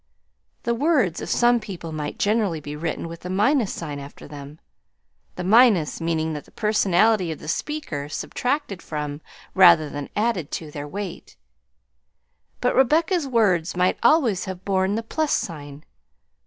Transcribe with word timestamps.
The 0.63 0.73
words 0.73 1.21
of 1.21 1.29
some 1.29 1.59
people 1.59 1.91
might 1.91 2.17
generally 2.17 2.59
be 2.59 2.75
written 2.75 3.07
with 3.07 3.23
a 3.23 3.29
minus 3.29 3.71
sign 3.71 3.99
after 3.99 4.27
them, 4.27 4.59
the 5.35 5.43
minus 5.43 6.01
meaning 6.01 6.33
that 6.33 6.45
the 6.45 6.51
personality 6.51 7.31
of 7.31 7.37
the 7.37 7.47
speaker 7.47 8.09
subtracted 8.09 8.81
from, 8.81 9.21
rather 9.53 9.91
than 9.91 10.09
added 10.15 10.49
to, 10.53 10.71
their 10.71 10.87
weight; 10.87 11.35
but 12.61 12.73
Rebecca's 12.75 13.27
words 13.27 13.75
might 13.75 13.99
always 14.01 14.45
have 14.45 14.65
borne 14.65 14.95
the 14.95 15.03
plus 15.03 15.33
sign. 15.33 15.83